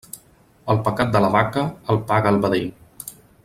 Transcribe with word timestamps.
El 0.73 0.79
pecat 0.87 1.11
de 1.17 1.21
la 1.25 1.29
vaca, 1.37 1.67
el 1.95 2.03
paga 2.13 2.33
el 2.35 2.43
vedell. 2.47 2.69